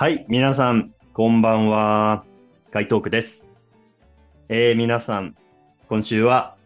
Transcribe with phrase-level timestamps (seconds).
[0.00, 2.24] はい、皆さん、こんばんは。
[2.70, 3.46] ガイトークです。
[4.48, 5.36] えー、皆さん、
[5.90, 6.56] 今週は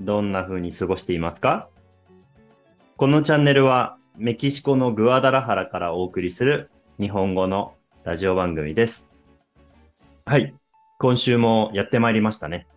[0.00, 1.68] どんな風に過ごしていますか？
[2.96, 9.08] このチャンネルはメキシコのグアダラハラからお送りする日本語のラジオ番組です。
[10.24, 10.54] はい、
[11.00, 12.68] 今週もやってまいりましたね。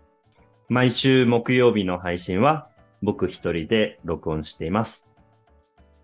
[0.68, 2.70] 毎週木曜日の配信は
[3.04, 5.06] 僕一人で録音しています。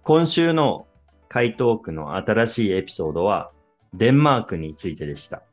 [0.04, 0.86] 今週の
[1.30, 3.50] 回答区の新しいエピソードは
[3.94, 5.44] デンマークについてでした。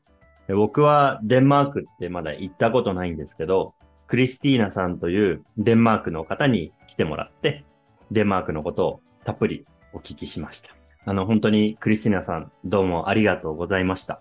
[0.48, 3.74] 僕はデンマークってまだ行ったことないんですけど、
[4.06, 7.64] クリスティーナさんというデンマークの方に来てもらって、
[8.10, 10.70] デンマークのことをたっぷりお聞きしました。
[11.04, 14.20] あの、本当にクリスティーナさん、どうもありがとうございました。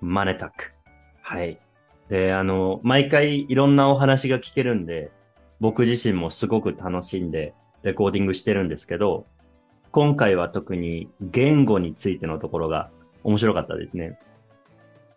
[0.00, 0.72] マネタック。
[1.22, 1.58] はい。
[2.08, 5.10] で、あの、毎回いろんなお話が聞けるんで、
[5.60, 9.26] 僕自身もすごく楽しんでレコーディングしてるんですけど、
[9.92, 12.90] 今回は特に言語についてのところが
[13.24, 14.18] 面白かったですね。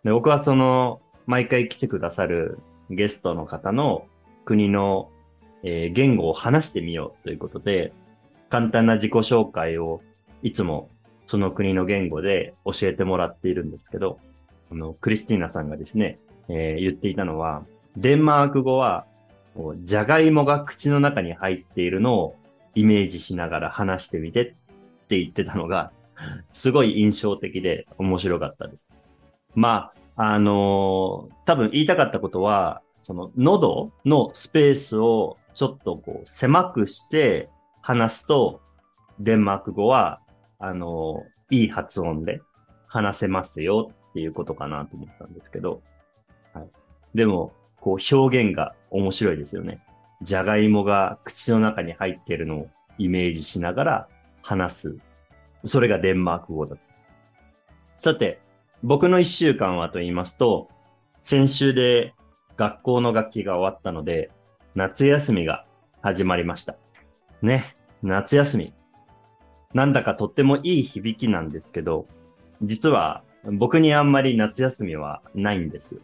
[0.04, 2.58] で僕はその、毎回来てくださる
[2.90, 4.06] ゲストの方の
[4.44, 5.10] 国の、
[5.62, 7.92] えー言語を話してみようということで、
[8.48, 10.00] 簡単な自己紹介を
[10.42, 10.88] いつも
[11.26, 14.18] その国の言語で教えてもらっているんですけど、
[14.72, 17.64] あの、クリスティーナさんがですね、えー言っていたのは、
[17.96, 19.04] デンマーク語は、
[19.54, 22.36] こうじゃがいもが口の中に入っているのを
[22.74, 24.44] イメージしながら話してみてっ
[25.08, 25.90] て言ってたのが、
[26.52, 28.86] すごい印象的で面白かったです。
[29.54, 37.48] まあ、あのー多分言いたかったことは、その喉のスペースをちょっとこう狭くして
[37.80, 38.60] 話すと、
[39.18, 40.20] デンマーク語は、
[40.58, 42.42] あのーいい発音で
[42.86, 45.82] 話せますよっていうことかなと思ったんですけど、
[46.52, 46.68] はい。
[47.14, 49.80] でも、こう表現が面白いですよね。
[50.20, 54.08] じゃがいもが口の中に入ってるのをイメージしながら
[54.42, 54.96] 話す。
[55.64, 56.76] それがデンマーク語だ。
[57.96, 58.40] さて、
[58.82, 60.68] 僕の一週間はと言いますと、
[61.22, 62.14] 先週で
[62.56, 64.30] 学校の学期が終わったので、
[64.74, 65.64] 夏休みが
[66.00, 66.76] 始まりました。
[67.42, 67.64] ね、
[68.02, 68.72] 夏休み。
[69.74, 72.06] なんだかとってもいい響きなんですけど、
[72.62, 76.00] 実は僕にあんまり夏休みはないんです。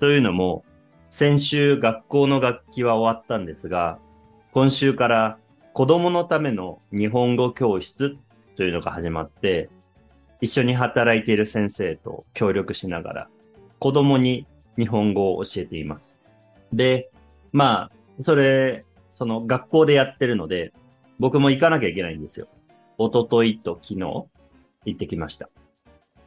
[0.00, 0.64] というのも、
[1.10, 3.98] 先週学校の学期は終わったんですが、
[4.52, 5.38] 今週から
[5.72, 8.16] 子供のための日本語教室
[8.56, 9.68] というのが始まって、
[10.40, 13.28] 一緒に働いている先生と協力しながら、
[13.78, 16.16] 子供に日本語を教えています。
[16.72, 17.10] で、
[17.52, 20.72] まあ、それ、その学校でやってるので、
[21.18, 22.48] 僕も行かなきゃいけないんですよ。
[22.98, 24.28] 一昨日と昨日行
[24.92, 25.48] ってきました。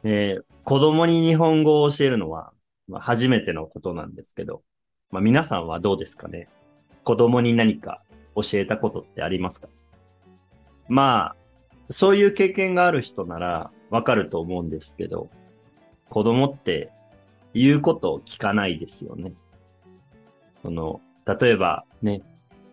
[0.02, 2.52] で子供に日本語を教えるのは、
[2.88, 4.62] まあ、初めてのことなんですけど、
[5.10, 6.46] まあ、皆さんはどうですかね？
[7.04, 8.02] 子供に何か
[8.34, 9.68] 教えたことってありますか？
[10.88, 11.36] まあ、
[11.90, 15.28] そういう経験がある人ならわかると思うんですけど、
[16.08, 16.90] 子供って
[17.54, 19.32] 言うことを聞かないですよね。
[20.62, 22.22] その、例えばね、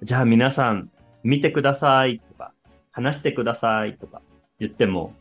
[0.03, 0.89] じゃあ皆さん
[1.23, 2.53] 見てくださいとか、
[2.91, 4.21] 話してくださいとか
[4.59, 5.13] 言っても、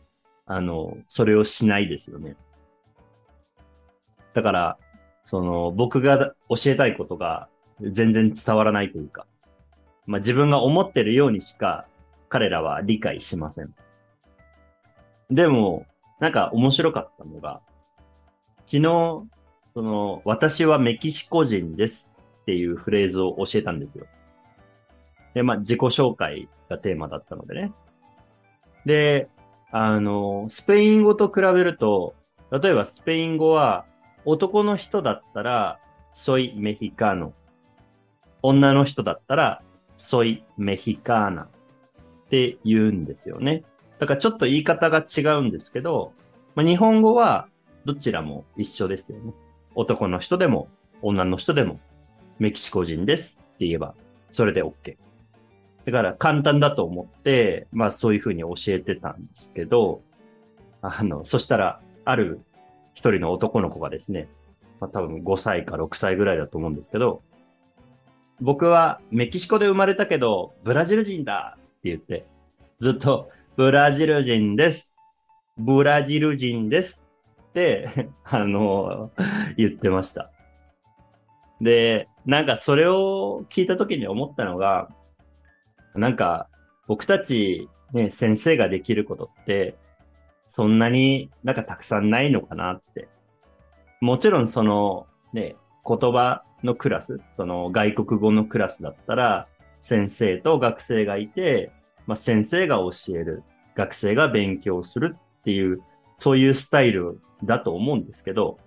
[0.45, 2.35] あの、それをしないですよね。
[4.33, 4.77] だから、
[5.25, 7.47] その、僕が教えたいことが
[7.81, 9.25] 全然伝わらないというか、
[10.05, 11.85] まあ自分が思ってるようにしか
[12.29, 13.73] 彼らは理解しません。
[15.29, 15.85] でも、
[16.19, 17.61] なんか面白かったのが、
[18.67, 18.81] 昨日、
[19.73, 24.05] その、私はメキシコ人ですっていうフレーズを教えたんですよ。
[25.33, 27.73] で、まあ自己紹介がテーマだったのでね。
[28.85, 29.29] で、
[29.71, 32.15] あの、スペイン語と比べると、
[32.51, 33.85] 例えばスペイン語は
[34.23, 35.79] 男の人だったら、
[36.13, 37.33] ソイメヒカーノ。
[38.41, 39.61] 女の人だったら、
[39.97, 41.47] ソイメヒカーナっ
[42.29, 43.63] て言うんですよね。
[43.99, 46.11] だからちょっと言い方が違うんですけど、
[46.55, 47.47] まあ、日本語は
[47.85, 49.33] どちらも一緒ですよね。
[49.75, 50.67] 男の人でも
[51.01, 51.79] 女の人でも
[52.39, 53.93] メキシコ人ですって言えば
[54.31, 54.97] それで OK。
[55.85, 60.01] だから簡単だと思って、まあそういうふうに教えてたんですけど、
[60.81, 62.41] あの、そしたらある
[62.95, 64.27] 一人の男の子がですね、
[64.79, 67.21] まあ多分5歳か6歳ぐらいだと思うんですけど、
[68.41, 72.25] 僕はメキシコで生まれたけど、ブラジル人だって言って、
[72.79, 74.97] ずっとブラジル人です。
[75.57, 77.05] ブラジル人です。
[77.51, 79.11] って、 あの、
[79.55, 80.29] 言ってました。
[81.61, 84.89] で、なんかそれを聞いた時に思ったのが、
[85.93, 86.49] なんか
[86.85, 89.77] 僕たちね、先生ができることって、
[90.49, 93.07] そんなになんかたくさんないのかなって。
[94.01, 95.55] もちろんそのね、
[95.87, 99.47] 言葉のクラス、その外国語のクラスだったら、
[99.79, 101.71] 先生と学生がいて、
[102.07, 103.43] まあ、先生が教える、
[103.75, 105.81] 学生が勉強するっていう
[106.17, 108.57] そういうスタイルだと思うんですけど、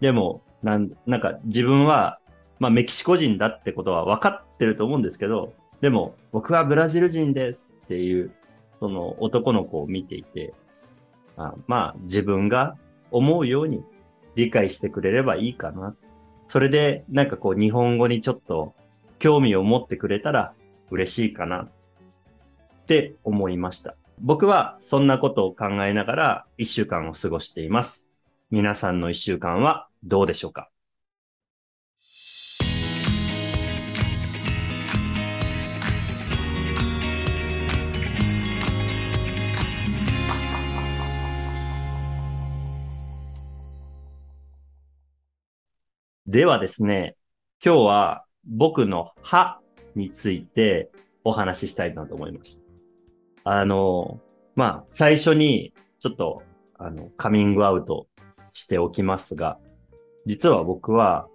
[0.00, 2.18] でも、なん、なんか自分は、
[2.58, 8.30] まあメキシコ人だってことは分かってると思うんですけど、でも僕はブラジル人ですっていう、
[8.80, 10.52] その男の子を見ていて、
[11.36, 12.76] あまあ自分が
[13.10, 13.82] 思うように
[14.34, 15.94] 理解してくれればいいかな。
[16.46, 18.74] それでなんかこう日本語にちょっと
[19.18, 20.52] 興味を持ってくれたら
[20.90, 21.68] 嬉しいかな
[22.84, 23.96] って思いました。
[24.20, 28.06] 僕はそんなことを考えながら一週間を過ごしています。
[28.50, 30.68] 皆さんの一週間はどうでしょうか？
[46.26, 47.16] ではですね、
[47.64, 49.60] 今日は僕の歯
[49.94, 50.90] について
[51.22, 52.63] お話ししたいなと思います。
[53.44, 54.20] あの、
[54.54, 56.42] まあ、最初にちょっと、
[56.78, 58.06] あの、カミングアウト
[58.54, 59.58] しておきますが、
[60.26, 61.28] 実は僕は、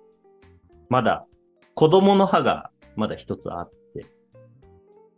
[0.89, 1.27] まだ
[1.75, 4.07] 子供の歯がまだ一つあって、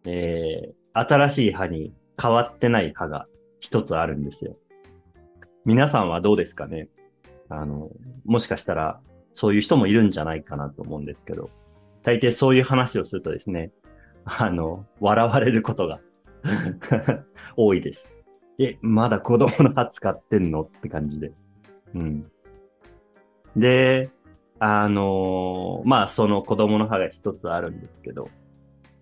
[0.05, 3.25] えー、新しい歯に変わってない歯が
[3.61, 4.57] 一つあるんですよ。
[5.63, 6.89] 皆さんはどうですかね？
[7.47, 7.89] あの、
[8.25, 8.99] もしかしたら
[9.33, 11.49] そういう人もいるんじゃないかなと思うんですけど、
[12.03, 13.71] 大抵そういう話をするとですね、
[14.25, 15.99] あの、笑われることが
[17.55, 18.13] 多いです。
[18.59, 20.61] え、まだ子供の歯使ってんの？
[20.61, 21.31] って感じで。
[21.95, 22.31] うん。
[23.55, 24.09] で、
[24.59, 28.29] あのー、まあ、その子供の歯が一つあるんですけど、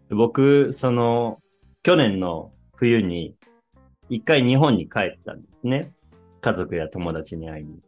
[0.10, 1.40] 僕、その、
[1.84, 3.36] 去年の冬に、
[4.10, 5.92] 一回日本に帰ったんですね。
[6.42, 7.82] 家族や友達に会いに。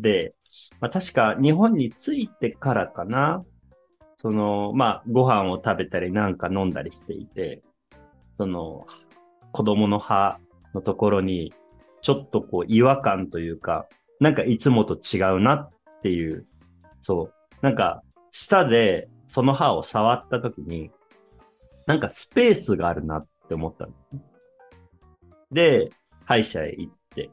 [0.00, 0.34] で、
[0.80, 3.44] まあ、確か日本に着いてからかな。
[4.16, 7.62] その、まあ、ご飯を食べたりなんか飲んだりしていて、
[8.38, 8.86] その、
[9.52, 10.38] 子供の歯
[10.74, 11.52] のところに、
[12.00, 13.88] ちょっとこう違和感というか、
[14.20, 15.70] なんかいつもと違うなっ
[16.02, 16.46] ていう、
[17.02, 17.34] そう。
[17.60, 20.90] なんか、舌でその歯を触った時に、
[21.86, 24.28] なんかスペースがあるなって思ったんです。
[25.52, 25.90] で、
[26.24, 27.30] 歯医者へ行って、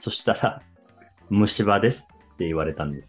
[0.00, 0.62] そしたら、
[1.30, 3.08] 虫歯ですって言われたんです。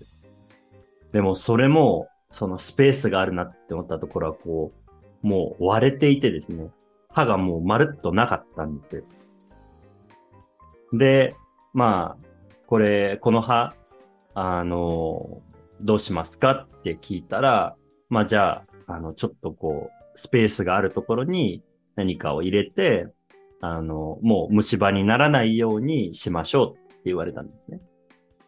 [1.11, 4.71] でもそれも、そのスペースがあるなって思ったところはこ
[5.23, 6.69] う、もう割れていてですね、
[7.17, 9.03] 歯がもうまるっとなかったんですよ。
[10.93, 11.35] で、
[11.73, 12.27] まあ、
[12.67, 13.73] これ、この歯、
[14.35, 15.41] あの、
[15.81, 17.75] どうしますかって聞いたら、
[18.09, 21.63] まあじゃあ、あの、ちょっとこう、スペースがあるところに
[21.95, 23.07] 何かを入れて、
[23.61, 27.81] あの、もう虫歯にならないようにしましょうって言われたんですね。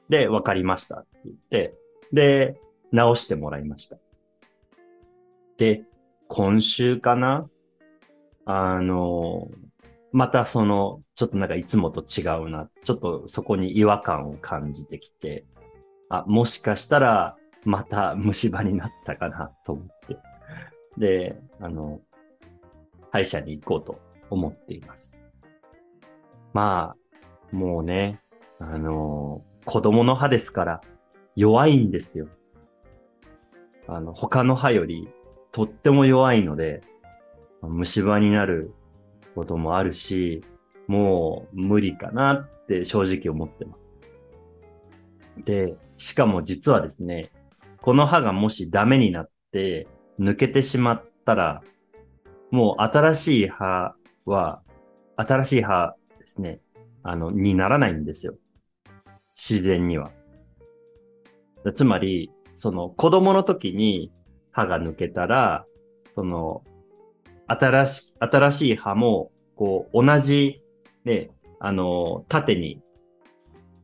[0.10, 1.74] で、わかりましたって言って、
[2.14, 2.60] で、
[2.92, 3.98] 直してもらいました。
[5.58, 5.82] で、
[6.28, 7.50] 今週かな
[8.52, 9.48] あの、
[10.12, 12.68] またその、ちょっとなんかいつもと違うな。
[12.84, 15.46] ちょっとそこに違和感を感じてきて、
[16.10, 20.18] あ、もしかしたら、また虫歯になったかなと思って。
[20.98, 22.02] で、あの、
[23.12, 24.00] 歯医者に行こうと
[24.32, 25.16] 思っています。
[26.52, 26.96] ま
[27.54, 28.20] あ、もうね、
[28.58, 30.82] あの、子供の歯ですから
[31.36, 32.28] 弱いんですよ。
[33.88, 35.08] あの、他の歯より
[35.52, 36.82] とっても弱いので、
[37.62, 38.74] 虫歯になる
[39.36, 40.44] こともあるし、
[40.88, 43.76] もう無理かなって正直思ってま
[45.38, 45.44] す。
[45.46, 47.32] で、しかも実はですね、
[47.82, 49.88] この歯がもしダメになって
[50.20, 51.62] 抜けてしまったら、
[52.52, 53.96] もう新しい歯
[54.26, 54.62] は、
[55.16, 56.60] 新しい歯ですね、
[57.04, 58.36] あの、にならないんですよ。
[59.36, 60.12] 自然には。
[61.74, 64.12] つまり、その子供の時に
[64.52, 65.66] 歯が抜けたら、
[66.16, 66.64] その、
[67.50, 70.62] 新し、新しい歯も、こう、同じ、
[71.04, 72.82] ね、あの、縦に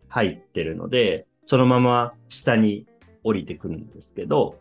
[0.07, 2.87] 入ってるので、そのまま下に
[3.23, 4.57] 降りてくるんですけど、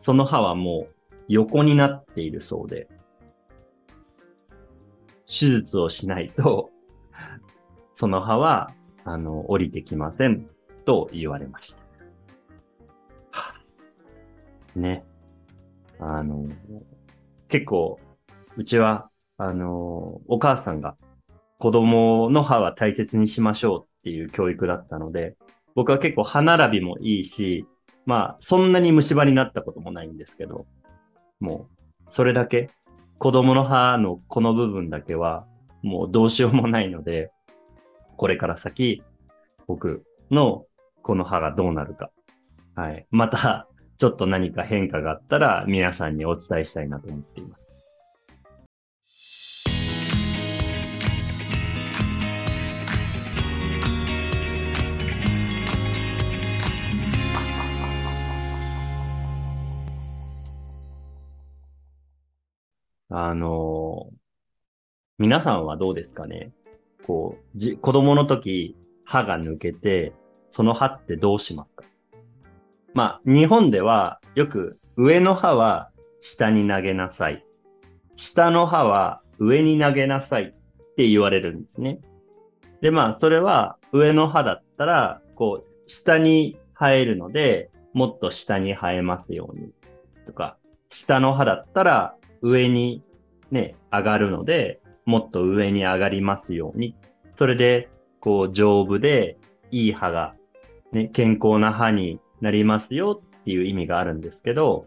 [0.00, 2.88] その歯はもう横になっているそうで、
[5.26, 6.70] 手術をしないと、
[7.94, 8.72] その歯は
[9.04, 10.46] あの、降りてきません
[10.84, 11.82] と言われました。
[14.76, 15.04] ね。
[15.98, 16.48] あの、
[17.48, 17.98] 結構、
[18.56, 20.96] うちは、あの、お母さんが
[21.58, 25.36] 子供の歯は大切にしましょうっていう教育だったので、
[25.74, 27.66] 僕は結構歯並びもいいし、
[28.04, 30.66] まあ、そんなに虫歯になったこともないんですけど、
[31.40, 32.70] もう、それだけ、
[33.18, 35.46] 子供の歯のこの部分だけは、
[35.82, 37.30] もうどうしようもないので、
[38.16, 39.02] これから先、
[39.68, 40.66] 僕の
[41.02, 42.10] この歯がどうなるか。
[42.74, 43.06] はい。
[43.12, 43.68] また、
[43.98, 47.61] ちょっと何か変化があったら、皆さんにお伝えしたいなと思っています。
[63.14, 64.08] あの、
[65.18, 66.50] 皆さんはどうですかね？
[67.06, 70.14] こう、じ、子供の時、歯が抜けて、
[70.48, 71.84] その歯ってどうしますか？
[72.94, 75.90] まあ、日本ではよく上の歯は
[76.20, 77.44] 下に投げなさい。
[78.16, 82.00] 下の歯は上に投げなさいって言われるんですね。
[82.80, 89.72] で、まあ、それは上の歯だったら、こう、下に生えるので、もっと下に生えますように。
[90.26, 90.56] とか、
[90.88, 93.02] 下の歯だったら上に
[93.50, 96.96] ね、上がるので、もっと上に上がりますように。
[97.38, 97.88] それで、
[98.20, 99.36] こう、丈夫で、
[99.70, 100.34] いい歯が、
[100.92, 104.86] ね、健康な歯になりますよっていう意味があるんですけど、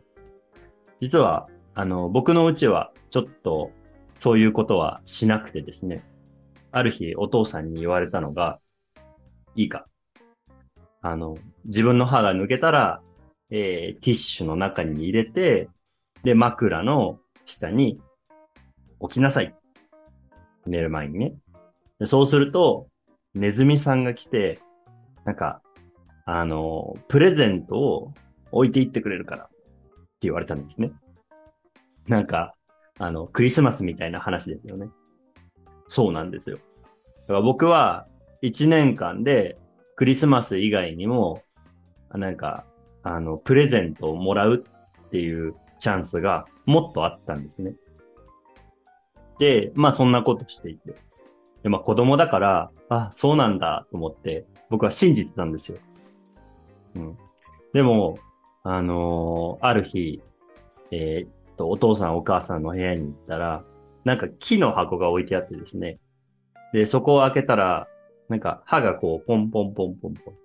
[0.99, 3.71] 実は、あの、僕のうちは、ちょっと、
[4.17, 6.05] そういうことはしなくてですね。
[6.71, 8.59] ある日、お父さんに言われたのが、
[9.55, 9.85] いいか。
[11.01, 13.01] あの、自分の歯が抜けたら、
[13.49, 15.69] えー、ティッシュの中に入れて、
[16.23, 17.99] で、枕の下に
[18.99, 19.53] 置きなさい。
[20.65, 21.35] 寝る前にね。
[21.99, 22.87] でそうすると、
[23.33, 24.61] ネズミさんが来て、
[25.25, 25.61] なんか、
[26.25, 28.13] あの、プレゼントを
[28.51, 29.53] 置いていってくれるからって
[30.21, 30.91] 言われたんですね。
[32.07, 32.55] なんか、
[32.99, 34.89] あの、クリスマスみたいな話ですよね。
[35.87, 36.57] そうなんですよ。
[36.57, 36.61] だ
[37.27, 38.07] から僕は
[38.41, 39.57] 1年間で
[39.95, 41.43] クリスマス以外にも、
[42.11, 42.65] なんか、
[43.03, 44.63] あの、プレゼントをもらう
[45.07, 47.73] っていうチャンスがもっとあったんですね。
[49.39, 50.95] で、まあそんなことしていて。
[51.63, 55.77] で、まあ子供だから、あ、そうなんだと思って、僕は信じてたんですよ。
[56.95, 57.17] うん。
[57.73, 58.17] でも、
[58.63, 60.21] あのーある日、
[60.91, 63.63] えーと、お父さんお母さんの部屋に行ったら、
[64.03, 65.99] なんか木の箱が置いてあってですね。
[66.73, 67.87] で、そこを開けたら、
[68.29, 70.35] なんか歯がこう、ポンポンポンポンポン、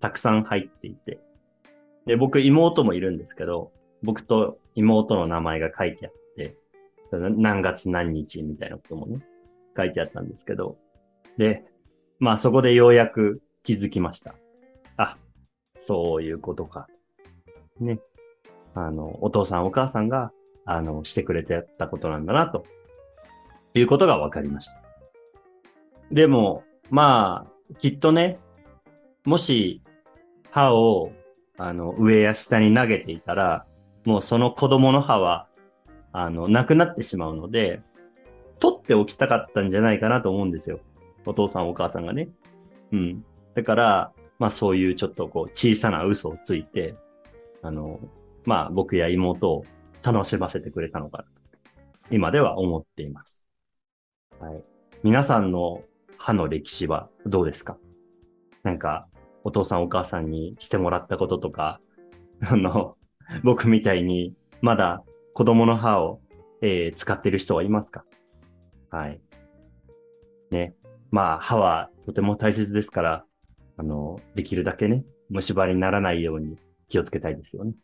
[0.00, 1.20] たくさん入っていて。
[2.06, 6.56] で、僕妹もいるんですけど、僕と妹の名前が書いてあって、
[7.12, 9.18] 何月何日みたいなこともね、
[9.76, 10.76] 書いてあったんですけど。
[11.38, 11.64] で、
[12.18, 14.34] まあそこでようやく気づきました。
[14.96, 15.16] あ、
[15.76, 16.86] そういうことか。
[17.80, 18.00] ね。
[18.74, 20.32] あの、お父さんお母さんが、
[20.64, 22.64] あの、してくれてたことなんだな、と
[23.74, 24.82] いうことが分かりました。
[26.10, 28.38] でも、まあ、きっとね、
[29.24, 29.82] もし、
[30.50, 31.12] 歯を、
[31.56, 33.66] あの、上や下に投げていたら、
[34.04, 35.48] もうその子供の歯は、
[36.12, 37.82] あの、なくなってしまうので、
[38.60, 40.80] 取っておきたかったんじゃないかなと思うんですよ。
[41.26, 42.28] お父さんお母さんがね。
[42.92, 43.24] うん。
[43.54, 46.94] だから、まあそういうちょっとこう小さな嘘をついて、
[47.62, 47.98] あの、
[48.44, 49.64] まあ僕や妹を
[50.04, 51.30] 楽しませてくれたのかなと、
[52.10, 53.46] 今では思っています。
[54.38, 54.62] はい。
[55.02, 55.82] 皆さんの
[56.18, 57.78] 歯の歴史はどうですか？
[58.62, 59.08] なんか、
[59.44, 61.80] お父さんお母さんにしてもらったこととか、
[62.42, 62.96] あの、
[63.42, 65.02] 僕みたいにまだ
[65.34, 66.20] 子供の歯を、
[66.62, 68.04] えー使ってる人はいますか？
[68.90, 69.20] はい。
[70.50, 70.74] ね。
[71.10, 73.24] まあ、歯はとても大切ですから、
[73.76, 76.56] あの、できるだけね、虫歯にならないように
[76.88, 77.74] 気をつけたいですよね。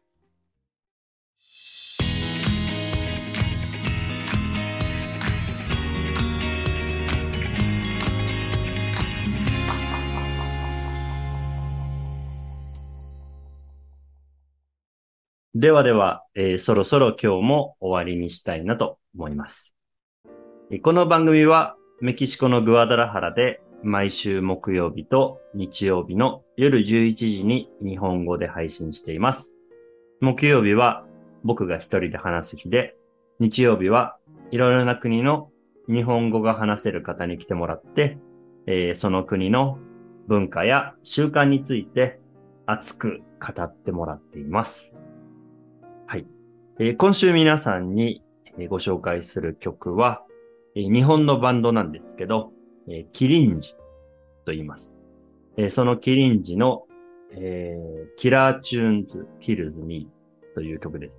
[15.60, 19.74] ではでは、えーそろそろ今日も終わりにしたいなと思います。
[20.82, 29.52] この番組はメキシコのグアダラハラで毎週木曜日と日曜日の夜11時に日本語で配信しています。
[30.22, 31.04] 木曜日は
[31.44, 32.96] 僕が一人で話す日で、
[33.38, 34.16] 日曜日は
[34.50, 35.50] いろいろな国の
[35.88, 38.16] 日本語が話せる方に来てもらって、
[38.66, 39.76] えーその国の
[40.26, 42.18] 文化や習慣について
[42.64, 44.94] 熱く語ってもらっています。
[46.82, 48.22] えー今週皆さんに
[48.70, 50.22] ご紹介する曲は、
[50.74, 52.52] えー日本のバンドなんですけど、
[52.88, 53.74] えーキリンジ
[54.46, 54.96] と言います。
[55.58, 56.86] えーそのキリンジの、
[57.32, 61.12] えー、 Killer Tunes Kills Me という曲です。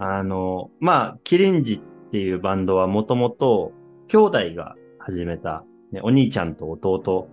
[0.00, 3.70] あの、まあ、キリンジっていうバンドはもともと
[4.08, 5.62] 兄弟が始めた、
[5.92, 7.28] ね、お兄ちゃんと弟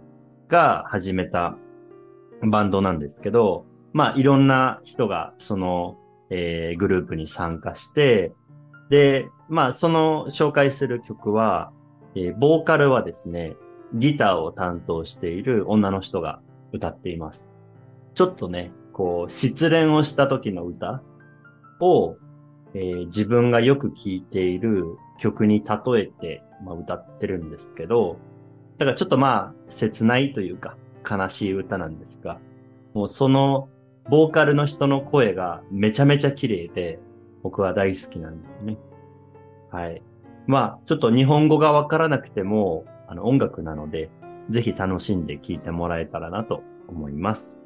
[0.47, 1.57] が始めた
[2.43, 5.97] バンドなんですけど、まあ、いろんな人がその、
[6.29, 8.33] えーグループに参加して、
[8.89, 11.71] で、まあ、その紹介する曲は、
[12.15, 13.55] えーボーカルはですね、
[13.93, 16.41] ギターを担当している女の人が
[16.73, 17.47] 歌っています。
[18.13, 21.01] ちょっとね、こう、失恋をした時の歌
[21.79, 22.17] を、
[22.73, 28.17] えー自分がよく聴いている曲に例えて、まあ、歌ってるんですけど、
[28.77, 30.77] だからちょっとまあ、切ないというか、
[31.09, 32.39] 悲しい歌なんですが、
[32.93, 33.69] もうその、
[34.09, 36.99] ボーカルの人の声がめちゃめちゃ綺麗で、
[37.43, 38.77] 僕は大好きなんですね。
[39.71, 40.01] はい。
[40.47, 44.09] まあ、ちょっと日本語がわからなくても、あの、音楽なので、
[44.49, 47.59] ぜひ楽しんで聴いてもらえたらなと思います。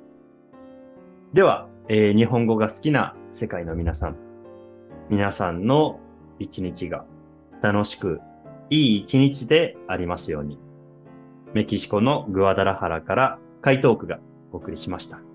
[1.33, 4.15] では、えー、日本語が好きな世界の皆さん、
[5.09, 5.99] 皆さんの
[6.39, 7.05] 一日が
[7.61, 8.19] 楽しく、
[8.69, 10.57] いい一日でありますように。
[11.53, 14.19] メキシコのグアダラハラからカイトークが
[14.51, 15.30] お送りしました。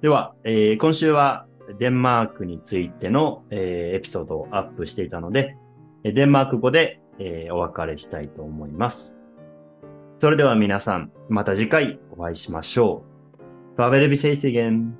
[0.00, 1.46] では、えー、今週は
[1.78, 5.56] デンマークについての、えー、エピソードをアップしていたので、
[6.04, 9.16] デンマーク語で、えー、お別れしたいと思います。
[10.20, 13.02] それでは皆さん、また次回お会いしましょ
[13.74, 13.76] う。
[13.76, 14.96] バベルビセイセゲン。